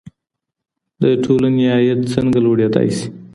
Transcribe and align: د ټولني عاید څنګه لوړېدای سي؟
د 1.01 1.03
ټولني 1.23 1.63
عاید 1.73 1.99
څنګه 2.13 2.37
لوړېدای 2.45 2.87
سي؟ 2.97 3.05